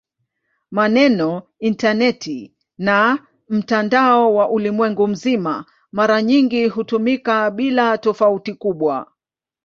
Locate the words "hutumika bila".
6.67-7.97